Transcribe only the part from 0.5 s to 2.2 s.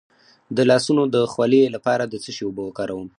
د لاسونو د خولې لپاره د